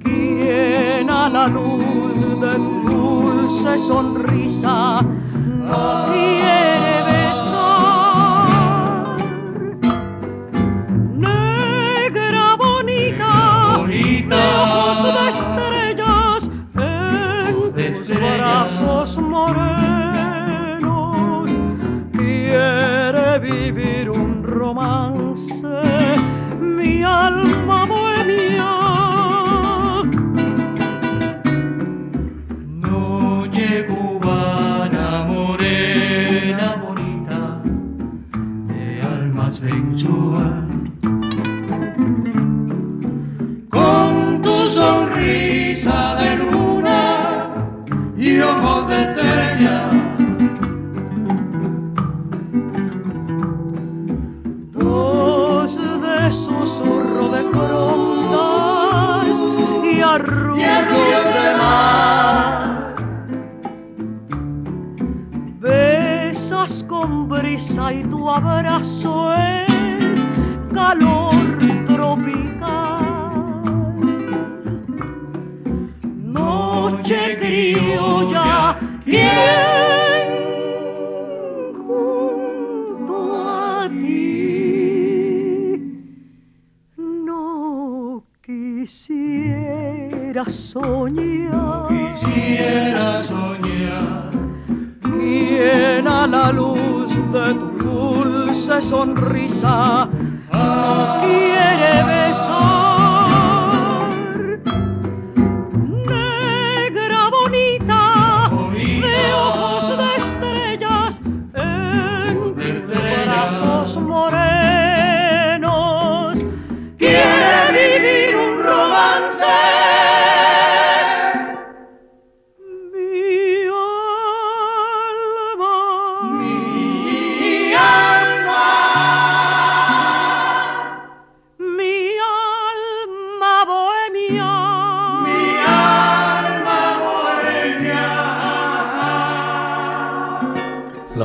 Quien 0.03 1.09
a 1.09 1.27
la 1.29 1.47
luz 1.47 2.17
de 2.43 2.53
tu 2.65 2.75
dulce 2.89 3.79
sonrisa 3.79 5.01
no 5.01 6.05
quiere 6.11 6.95
besar. 7.09 7.94
Un 24.85 25.14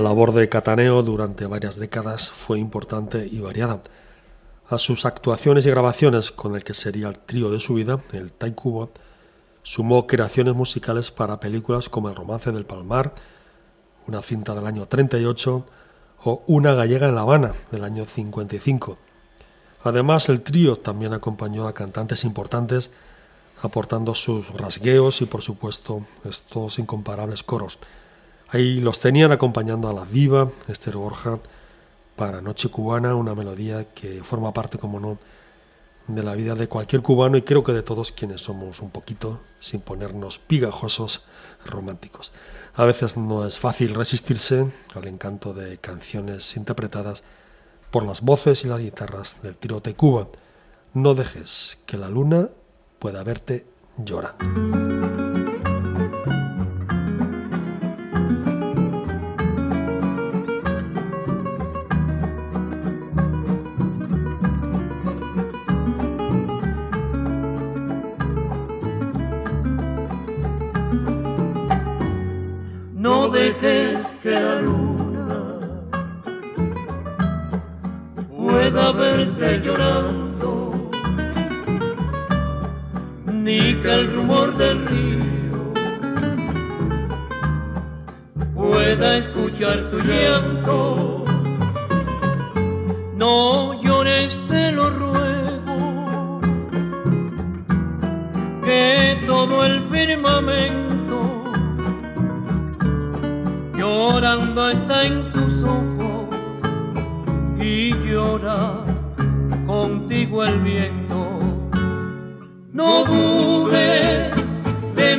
La 0.01 0.05
labor 0.05 0.33
de 0.33 0.49
Cataneo 0.49 1.03
durante 1.03 1.45
varias 1.45 1.77
décadas 1.77 2.31
fue 2.31 2.59
importante 2.59 3.29
y 3.31 3.39
variada. 3.41 3.83
A 4.71 4.79
sus 4.79 5.05
actuaciones 5.05 5.67
y 5.67 5.71
grabaciones 5.71 6.31
con 6.31 6.57
el 6.57 6.65
que 6.65 6.73
sería 6.73 7.09
el 7.09 7.19
trío 7.19 7.51
de 7.51 7.61
su 7.61 7.75
vida, 7.75 8.01
el 8.15 8.33
Taikuba, 8.33 8.89
sumó 9.63 10.07
creaciones 10.07 10.55
musicales 10.55 11.11
para 11.11 11.39
películas 11.39 11.91
como 11.91 12.09
El 12.09 12.17
romance 12.17 12.51
del 12.51 12.65
Palmar, 12.65 13.13
una 14.07 14.23
cinta 14.23 14.55
del 14.55 14.67
año 14.67 14.87
38, 14.87 15.67
o 16.25 16.43
Una 16.47 16.73
gallega 16.73 17.07
en 17.07 17.15
La 17.15 17.21
Habana, 17.21 17.53
del 17.71 17.85
año 17.85 18.07
55. 18.07 18.97
Además, 19.85 20.31
el 20.31 20.41
trío 20.41 20.77
también 20.77 21.13
acompañó 21.13 21.69
a 21.69 21.75
cantantes 21.75 22.25
importantes, 22.25 22.91
aportando 23.61 24.15
sus 24.15 24.49
rasgueos 24.55 25.21
y, 25.21 25.27
por 25.27 25.43
supuesto, 25.43 26.01
estos 26.25 26.79
incomparables 26.79 27.43
coros. 27.43 27.79
Ahí 28.53 28.81
los 28.81 28.99
tenían 28.99 29.31
acompañando 29.31 29.89
a 29.89 29.93
la 29.93 30.05
diva 30.05 30.51
Esther 30.67 30.97
Borja 30.97 31.39
para 32.17 32.41
Noche 32.41 32.69
Cubana, 32.69 33.15
una 33.15 33.35
melodía 33.35 33.87
que 33.95 34.25
forma 34.25 34.53
parte, 34.53 34.77
como 34.77 34.99
no, 34.99 35.19
de 36.09 36.23
la 36.23 36.35
vida 36.35 36.55
de 36.55 36.69
cualquier 36.69 37.03
cubano 37.03 37.37
y 37.37 37.43
creo 37.43 37.63
que 37.63 37.73
de 37.73 37.83
todos 37.83 38.11
quienes 38.11 38.41
somos 38.41 38.81
un 38.81 38.91
poquito, 38.91 39.41
sin 39.61 39.81
ponernos 39.81 40.39
pigajosos, 40.39 41.23
románticos. 41.65 42.33
A 42.75 42.85
veces 42.85 43.17
no 43.17 43.47
es 43.47 43.59
fácil 43.59 43.95
resistirse 43.95 44.67
al 44.95 45.07
encanto 45.07 45.55
de 45.55 45.79
canciones 45.79 46.57
interpretadas 46.57 47.23
por 47.91 48.05
las 48.05 48.21
voces 48.23 48.65
y 48.65 48.69
las 48.69 48.81
guitarras 48.81 49.43
del 49.43 49.55
Tirote 49.55 49.95
Cuba. 49.95 50.29
No 50.93 51.15
dejes 51.15 51.79
que 51.87 51.97
la 51.97 52.09
luna 52.09 52.49
pueda 52.99 53.23
verte 53.23 53.67
llorando. 53.97 55.30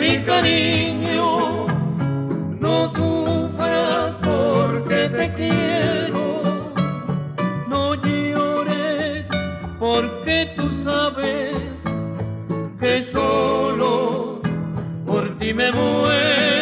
Mi 0.01 0.17
cariño, 0.23 1.67
no 2.59 2.89
sufras 2.95 4.15
porque 4.23 5.09
te 5.17 5.31
quiero, 5.35 6.73
no 7.67 7.93
llores 7.93 9.27
porque 9.79 10.53
tú 10.57 10.71
sabes 10.83 11.53
que 12.79 13.03
solo 13.03 14.41
por 15.05 15.37
ti 15.37 15.53
me 15.53 15.71
muero. 15.71 16.61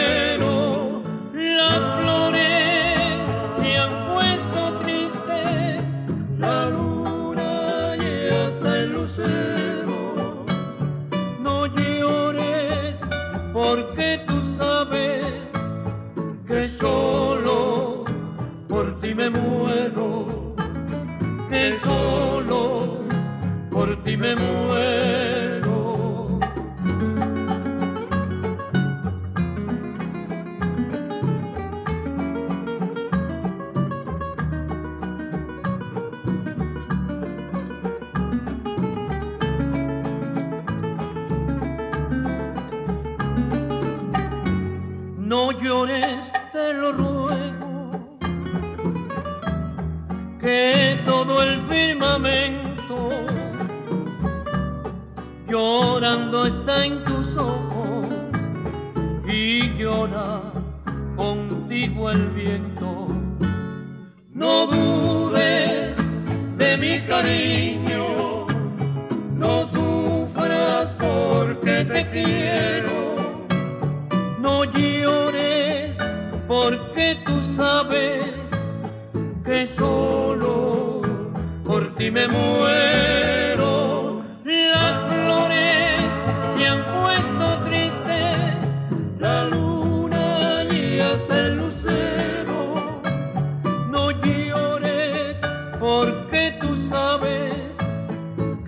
Me 24.19 24.35
muero. 24.35 25.08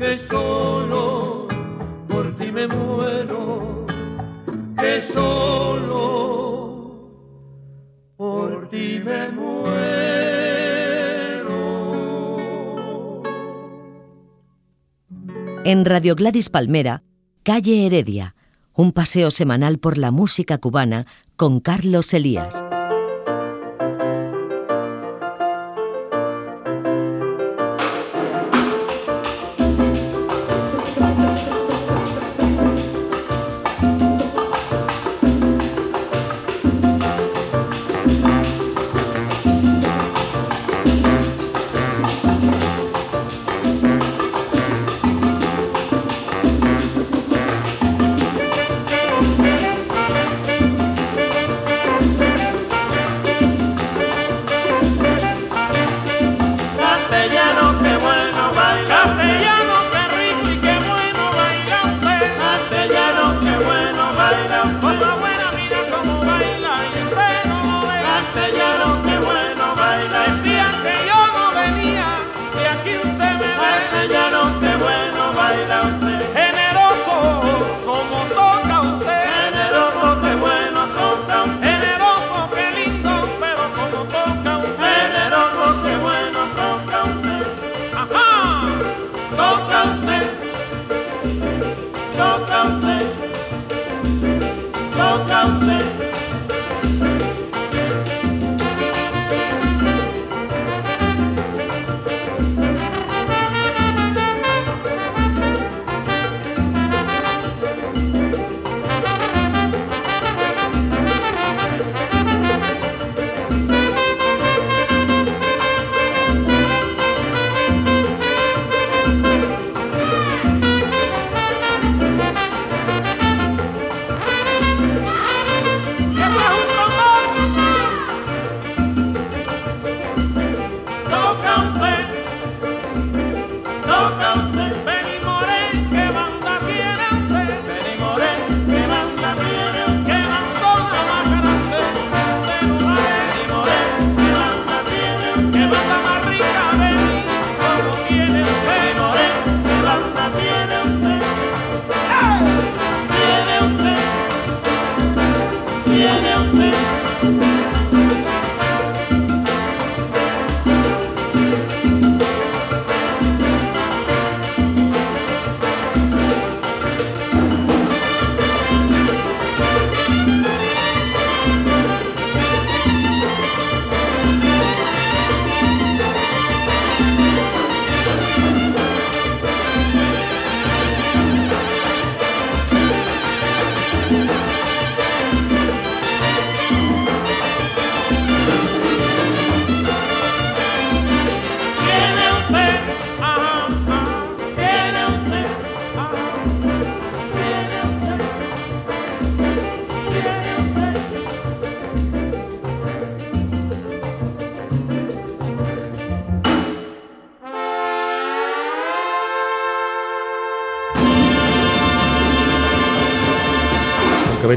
Que 0.01 0.17
solo 0.17 1.47
por 2.07 2.35
ti 2.35 2.51
me 2.51 2.67
muero 2.67 3.85
que 4.79 4.99
solo 5.13 6.01
por 8.17 8.67
ti 8.69 8.99
me 9.05 9.29
muero. 9.29 9.61
En 15.63 15.85
Radio 15.85 16.15
Gladys 16.15 16.49
Palmera, 16.49 17.03
Calle 17.43 17.85
Heredia, 17.85 18.33
un 18.73 18.93
paseo 18.93 19.29
semanal 19.29 19.77
por 19.77 19.99
la 19.99 20.09
música 20.09 20.57
cubana 20.57 21.05
con 21.35 21.59
Carlos 21.59 22.11
Elías. 22.15 22.70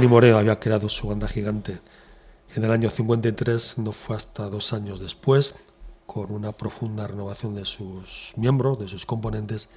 Moreo 0.06 0.38
había 0.38 0.58
creado 0.60 0.88
su 0.88 1.08
banda 1.08 1.28
gigante 1.28 1.80
en 2.56 2.64
el 2.64 2.70
año 2.70 2.88
53, 2.88 3.78
no 3.78 3.92
fue 3.92 4.16
hasta 4.16 4.48
dos 4.48 4.72
años 4.72 5.00
después, 5.00 5.56
con 6.06 6.30
una 6.30 6.52
profunda 6.52 7.06
renovación 7.06 7.54
de 7.54 7.64
sus 7.64 8.32
miembros, 8.36 8.78
de 8.78 8.88
sus 8.88 9.06
componentes, 9.06 9.68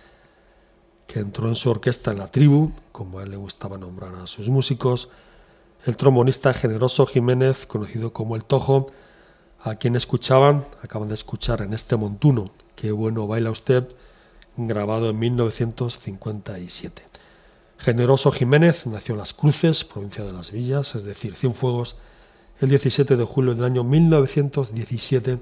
que 1.07 1.19
entró 1.19 1.47
en 1.47 1.55
su 1.55 1.69
orquesta 1.69 2.11
en 2.11 2.19
la 2.19 2.27
tribu, 2.27 2.71
como 2.91 3.19
a 3.19 3.23
él 3.23 3.31
le 3.31 3.37
gustaba 3.37 3.77
nombrar 3.77 4.13
a 4.15 4.27
sus 4.27 4.49
músicos, 4.49 5.09
el 5.85 5.97
trombonista 5.97 6.53
Generoso 6.53 7.05
Jiménez, 7.05 7.65
conocido 7.65 8.13
como 8.13 8.35
El 8.35 8.43
Tojo, 8.43 8.91
a 9.63 9.75
quien 9.75 9.95
escuchaban, 9.95 10.65
acaban 10.83 11.07
de 11.07 11.15
escuchar 11.15 11.61
en 11.61 11.73
este 11.73 11.95
montuno, 11.95 12.51
Qué 12.75 12.91
bueno 12.91 13.25
baila 13.25 13.49
usted, 13.49 13.87
grabado 14.55 15.09
en 15.09 15.17
1957. 15.17 17.01
Generoso 17.79 18.31
Jiménez 18.31 18.85
nació 18.85 19.13
en 19.13 19.19
Las 19.19 19.33
Cruces, 19.33 19.83
provincia 19.83 20.23
de 20.23 20.33
Las 20.33 20.51
Villas, 20.51 20.95
es 20.95 21.03
decir, 21.03 21.35
Cienfuegos, 21.35 21.95
el 22.59 22.69
17 22.69 23.15
de 23.15 23.23
julio 23.23 23.53
del 23.53 23.63
año 23.63 23.83
1917, 23.83 25.39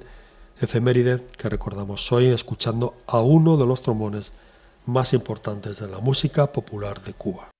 efeméride 0.62 1.22
que 1.38 1.50
recordamos 1.50 2.12
hoy 2.12 2.28
escuchando 2.28 2.96
a 3.08 3.22
uno 3.22 3.58
de 3.58 3.66
los 3.66 3.82
trombones 3.82 4.32
más 4.86 5.14
importantes 5.14 5.80
de 5.80 5.88
la 5.88 6.00
música 6.00 6.52
popular 6.52 7.02
de 7.02 7.14
Cuba. 7.14 7.55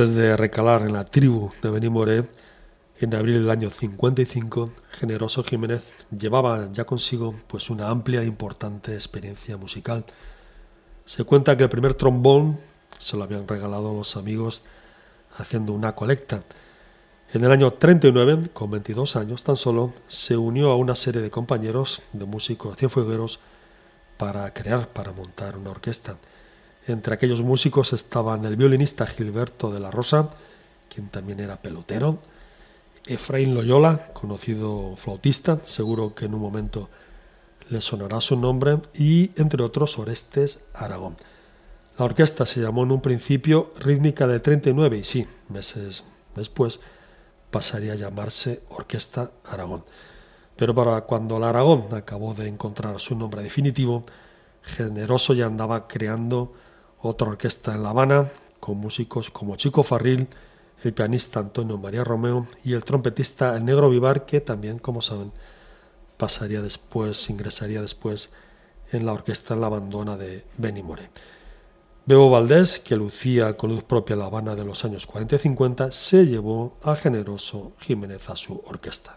Antes 0.00 0.16
de 0.16 0.34
recalar 0.34 0.80
en 0.80 0.94
la 0.94 1.04
tribu 1.04 1.50
de 1.60 1.68
Benimoré, 1.68 2.24
En 3.02 3.14
abril 3.14 3.34
del 3.34 3.50
año 3.50 3.68
55, 3.68 4.70
Generoso 4.92 5.44
Jiménez 5.44 5.86
llevaba 6.10 6.70
ya 6.72 6.86
consigo 6.86 7.34
pues 7.46 7.68
una 7.68 7.90
amplia 7.90 8.22
e 8.22 8.24
importante 8.24 8.94
experiencia 8.94 9.58
musical. 9.58 10.06
Se 11.04 11.24
cuenta 11.24 11.54
que 11.54 11.64
el 11.64 11.68
primer 11.68 11.92
trombón 11.92 12.58
se 12.98 13.18
lo 13.18 13.24
habían 13.24 13.46
regalado 13.46 13.92
los 13.92 14.16
amigos 14.16 14.62
haciendo 15.36 15.74
una 15.74 15.94
colecta. 15.94 16.44
En 17.34 17.44
el 17.44 17.52
año 17.52 17.70
39, 17.70 18.48
con 18.54 18.70
22 18.70 19.16
años 19.16 19.44
tan 19.44 19.58
solo, 19.58 19.92
se 20.08 20.34
unió 20.34 20.70
a 20.70 20.76
una 20.76 20.96
serie 20.96 21.20
de 21.20 21.30
compañeros 21.30 22.00
de 22.14 22.24
músicos 22.24 22.78
cienfuegueros 22.78 23.38
para 24.16 24.50
crear, 24.54 24.88
para 24.88 25.12
montar 25.12 25.58
una 25.58 25.72
orquesta. 25.72 26.16
Entre 26.86 27.14
aquellos 27.14 27.42
músicos 27.42 27.92
estaban 27.92 28.44
el 28.44 28.56
violinista 28.56 29.06
Gilberto 29.06 29.70
de 29.70 29.80
la 29.80 29.90
Rosa, 29.90 30.28
quien 30.88 31.08
también 31.08 31.40
era 31.40 31.60
pelotero, 31.60 32.18
Efraín 33.06 33.54
Loyola, 33.54 34.12
conocido 34.12 34.94
flautista, 34.96 35.58
seguro 35.64 36.14
que 36.14 36.26
en 36.26 36.34
un 36.34 36.40
momento 36.40 36.88
le 37.68 37.80
sonará 37.80 38.20
su 38.20 38.36
nombre, 38.36 38.78
y 38.94 39.30
entre 39.36 39.62
otros 39.62 39.98
Orestes 39.98 40.60
Aragón. 40.74 41.16
La 41.98 42.04
orquesta 42.04 42.46
se 42.46 42.60
llamó 42.60 42.84
en 42.84 42.92
un 42.92 43.00
principio 43.00 43.72
Rítmica 43.78 44.26
de 44.26 44.40
39 44.40 44.98
y 44.98 45.04
sí, 45.04 45.26
meses 45.48 46.04
después 46.34 46.80
pasaría 47.50 47.92
a 47.92 47.96
llamarse 47.96 48.62
Orquesta 48.70 49.30
Aragón. 49.44 49.84
Pero 50.56 50.74
para 50.74 51.00
cuando 51.02 51.38
la 51.38 51.50
Aragón 51.50 51.86
acabó 51.92 52.34
de 52.34 52.48
encontrar 52.48 53.00
su 53.00 53.16
nombre 53.16 53.42
definitivo, 53.42 54.04
Generoso 54.62 55.32
ya 55.32 55.46
andaba 55.46 55.88
creando 55.88 56.52
otra 57.02 57.28
orquesta 57.28 57.74
en 57.74 57.82
La 57.82 57.90
Habana 57.90 58.28
con 58.60 58.76
músicos 58.76 59.30
como 59.30 59.56
Chico 59.56 59.82
Farril, 59.82 60.28
el 60.82 60.92
pianista 60.92 61.40
Antonio 61.40 61.78
María 61.78 62.04
Romeo 62.04 62.46
y 62.64 62.74
el 62.74 62.84
trompetista 62.84 63.56
El 63.56 63.64
Negro 63.64 63.90
Vivar, 63.90 64.26
que 64.26 64.40
también, 64.40 64.78
como 64.78 65.02
saben, 65.02 65.32
pasaría 66.16 66.62
después, 66.62 67.30
ingresaría 67.30 67.80
después 67.82 68.30
en 68.92 69.06
la 69.06 69.12
orquesta 69.12 69.56
La 69.56 69.66
Abandona 69.66 70.16
de 70.16 70.44
Benny 70.58 70.82
More. 70.82 71.10
Bebo 72.06 72.30
Valdés, 72.30 72.78
que 72.78 72.96
lucía 72.96 73.56
con 73.56 73.70
luz 73.70 73.84
propia 73.84 74.16
La 74.16 74.26
Habana 74.26 74.54
de 74.54 74.64
los 74.64 74.84
años 74.84 75.06
40 75.06 75.36
y 75.36 75.38
50, 75.38 75.92
se 75.92 76.26
llevó 76.26 76.76
a 76.82 76.96
Generoso 76.96 77.72
Jiménez 77.78 78.28
a 78.30 78.36
su 78.36 78.62
orquesta. 78.66 79.16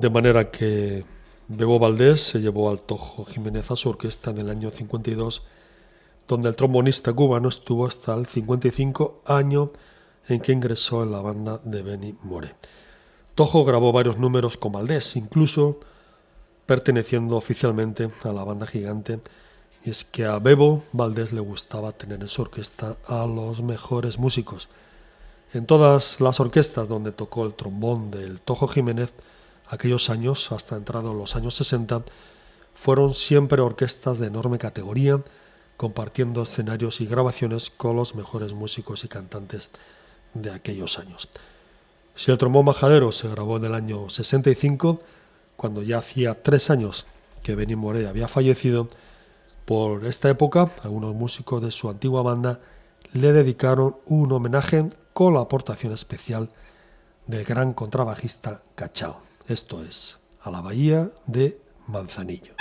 De 0.00 0.08
manera 0.08 0.50
que 0.50 1.04
Bebo 1.46 1.78
Valdés 1.78 2.22
se 2.22 2.40
llevó 2.40 2.70
al 2.70 2.80
Tojo 2.80 3.26
Jiménez 3.26 3.70
a 3.70 3.76
su 3.76 3.90
orquesta 3.90 4.30
en 4.30 4.38
el 4.38 4.48
año 4.48 4.70
52, 4.70 5.42
donde 6.26 6.48
el 6.48 6.56
trombonista 6.56 7.12
cubano 7.12 7.50
estuvo 7.50 7.86
hasta 7.86 8.14
el 8.14 8.24
55 8.24 9.20
año 9.26 9.72
en 10.26 10.40
que 10.40 10.52
ingresó 10.52 11.02
en 11.02 11.12
la 11.12 11.20
banda 11.20 11.60
de 11.64 11.82
Benny 11.82 12.14
More. 12.22 12.54
Tojo 13.34 13.62
grabó 13.66 13.92
varios 13.92 14.16
números 14.16 14.56
con 14.56 14.72
Valdés, 14.72 15.16
incluso 15.16 15.80
perteneciendo 16.64 17.36
oficialmente 17.36 18.08
a 18.24 18.32
la 18.32 18.42
banda 18.42 18.66
gigante, 18.66 19.20
y 19.84 19.90
es 19.90 20.04
que 20.04 20.24
a 20.24 20.38
Bebo 20.38 20.82
Valdés 20.92 21.30
le 21.30 21.40
gustaba 21.40 21.92
tener 21.92 22.22
en 22.22 22.28
su 22.28 22.40
orquesta 22.40 22.96
a 23.06 23.26
los 23.26 23.60
mejores 23.60 24.18
músicos. 24.18 24.70
En 25.52 25.66
todas 25.66 26.22
las 26.22 26.40
orquestas 26.40 26.88
donde 26.88 27.12
tocó 27.12 27.44
el 27.44 27.52
trombón 27.52 28.10
del 28.10 28.40
Tojo 28.40 28.66
Jiménez, 28.66 29.12
aquellos 29.70 30.10
años, 30.10 30.50
hasta 30.52 30.76
entrado 30.76 31.14
los 31.14 31.36
años 31.36 31.54
60, 31.54 32.02
fueron 32.74 33.14
siempre 33.14 33.62
orquestas 33.62 34.18
de 34.18 34.26
enorme 34.26 34.58
categoría, 34.58 35.20
compartiendo 35.76 36.42
escenarios 36.42 37.00
y 37.00 37.06
grabaciones 37.06 37.70
con 37.70 37.96
los 37.96 38.14
mejores 38.14 38.52
músicos 38.52 39.04
y 39.04 39.08
cantantes 39.08 39.70
de 40.34 40.50
aquellos 40.50 40.98
años. 40.98 41.28
Si 42.14 42.30
el 42.30 42.38
trombón 42.38 42.66
majadero 42.66 43.12
se 43.12 43.28
grabó 43.28 43.56
en 43.56 43.64
el 43.64 43.74
año 43.74 44.10
65, 44.10 45.00
cuando 45.56 45.82
ya 45.82 45.98
hacía 45.98 46.42
tres 46.42 46.68
años 46.70 47.06
que 47.42 47.54
Benny 47.54 47.76
Moré 47.76 48.08
había 48.08 48.28
fallecido, 48.28 48.88
por 49.64 50.04
esta 50.04 50.28
época 50.28 50.70
algunos 50.82 51.14
músicos 51.14 51.62
de 51.62 51.70
su 51.70 51.88
antigua 51.88 52.22
banda 52.22 52.60
le 53.12 53.32
dedicaron 53.32 53.96
un 54.06 54.32
homenaje 54.32 54.90
con 55.12 55.34
la 55.34 55.40
aportación 55.40 55.92
especial 55.92 56.50
del 57.26 57.44
gran 57.44 57.72
contrabajista 57.72 58.62
Cachao 58.74 59.29
esto 59.50 59.82
es, 59.82 60.18
a 60.42 60.50
la 60.50 60.60
bahía 60.60 61.10
de 61.26 61.60
Manzanillo. 61.86 62.54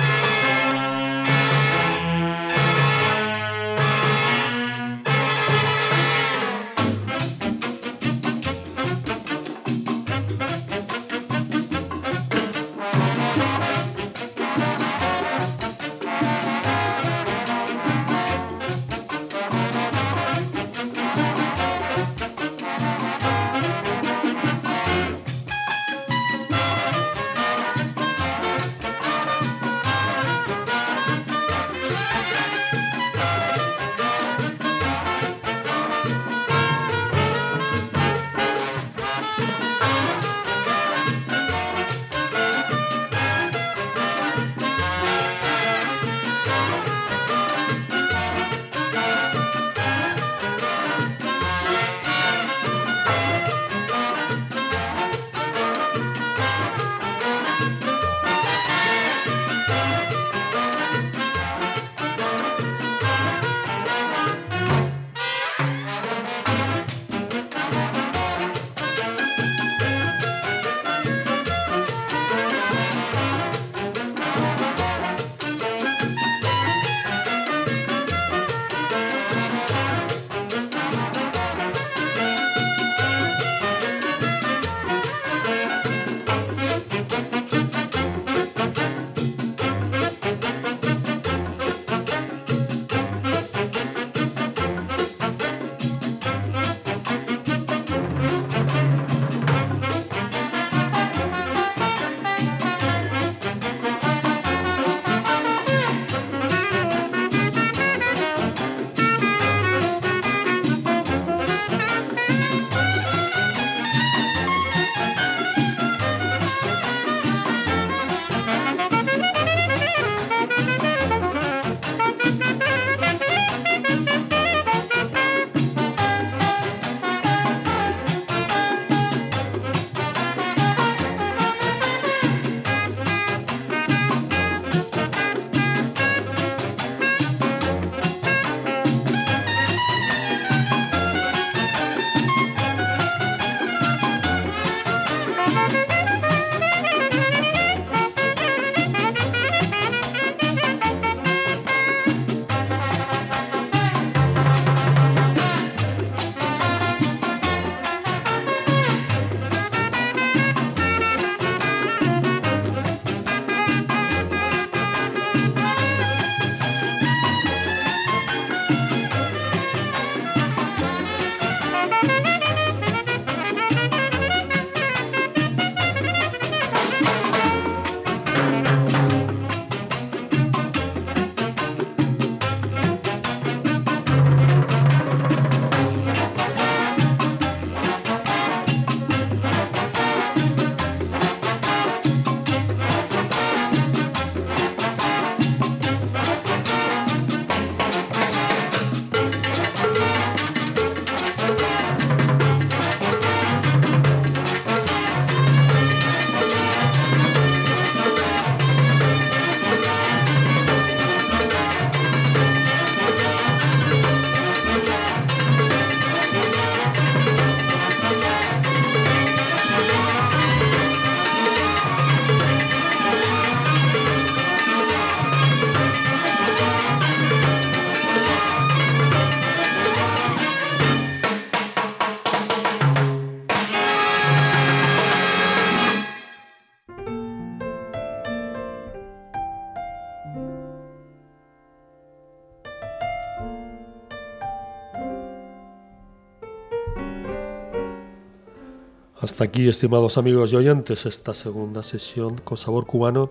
Hasta 249.39 249.47
aquí, 249.47 249.69
estimados 249.69 250.17
amigos 250.17 250.51
y 250.51 250.57
oyentes, 250.57 251.05
esta 251.05 251.33
segunda 251.33 251.81
sesión 251.81 252.39
con 252.39 252.57
sabor 252.57 252.85
cubano 252.85 253.29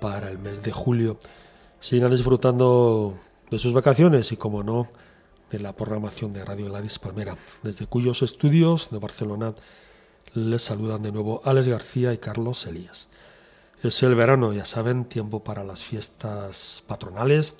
para 0.00 0.30
el 0.30 0.38
mes 0.38 0.62
de 0.62 0.70
julio. 0.70 1.18
Sigan 1.80 2.12
disfrutando 2.12 3.14
de 3.50 3.58
sus 3.58 3.72
vacaciones 3.72 4.30
y, 4.30 4.36
como 4.36 4.62
no, 4.62 4.86
de 5.50 5.58
la 5.58 5.74
programación 5.74 6.32
de 6.32 6.44
Radio 6.44 6.68
Ladis 6.68 7.00
Palmera, 7.00 7.36
desde 7.64 7.88
cuyos 7.88 8.22
estudios 8.22 8.90
de 8.92 8.98
Barcelona 8.98 9.54
les 10.34 10.62
saludan 10.62 11.02
de 11.02 11.10
nuevo 11.10 11.42
Alex 11.44 11.66
García 11.66 12.12
y 12.12 12.18
Carlos 12.18 12.64
Elías. 12.66 13.08
Es 13.82 14.00
el 14.04 14.14
verano, 14.14 14.52
ya 14.52 14.66
saben, 14.66 15.04
tiempo 15.04 15.42
para 15.42 15.64
las 15.64 15.82
fiestas 15.82 16.84
patronales 16.86 17.56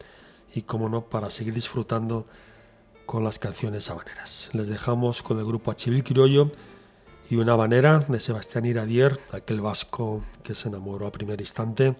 y, 0.55 0.63
como 0.63 0.89
no, 0.89 1.07
para 1.07 1.29
seguir 1.29 1.55
disfrutando 1.55 2.25
con 3.05 3.25
las 3.25 3.41
canciones 3.41 3.91
habaneras. 3.91 4.49
Les 4.53 4.69
dejamos 4.69 5.25
con 5.25 5.41
el 5.41 5.45
grupo 5.45 5.73
Achivil 5.73 6.05
Criollo 6.05 6.53
y 7.31 7.37
una 7.37 7.53
habanera 7.53 7.99
de 8.09 8.21
Sebastián 8.21 8.65
Iradier, 8.65 9.19
aquel 9.33 9.61
vasco 9.61 10.23
que 10.43 10.55
se 10.55 10.69
enamoró 10.69 11.07
a 11.07 11.13
primer 11.13 11.41
instante 11.41 11.95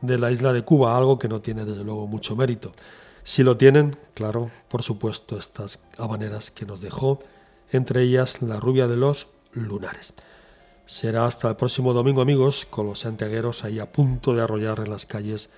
de 0.00 0.18
la 0.18 0.30
isla 0.30 0.52
de 0.52 0.62
Cuba, 0.62 0.96
algo 0.96 1.18
que 1.18 1.28
no 1.28 1.40
tiene 1.40 1.64
desde 1.64 1.84
luego 1.84 2.06
mucho 2.06 2.34
mérito. 2.36 2.72
Si 3.24 3.42
lo 3.42 3.56
tienen, 3.56 3.96
claro, 4.14 4.50
por 4.68 4.82
supuesto, 4.82 5.38
estas 5.38 5.80
habaneras 5.98 6.50
que 6.50 6.64
nos 6.64 6.80
dejó, 6.80 7.18
entre 7.72 8.02
ellas 8.02 8.40
la 8.40 8.58
rubia 8.58 8.86
de 8.86 8.96
los 8.96 9.26
lunares. 9.52 10.14
Será 10.86 11.26
hasta 11.26 11.50
el 11.50 11.56
próximo 11.56 11.92
domingo, 11.92 12.22
amigos, 12.22 12.66
con 12.70 12.86
los 12.86 13.00
santiagueros 13.00 13.64
ahí 13.64 13.78
a 13.78 13.92
punto 13.92 14.32
de 14.32 14.40
arrollar 14.40 14.80
en 14.80 14.90
las 14.90 15.04
calles 15.04 15.50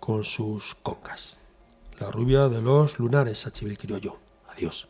con 0.00 0.24
sus 0.24 0.74
congas. 0.74 1.38
La 1.98 2.10
rubia 2.10 2.48
de 2.48 2.60
los 2.60 2.98
lunares, 2.98 3.46
a 3.46 3.50
Chivil 3.50 3.78
Criollo. 3.78 4.16
Adiós. 4.50 4.86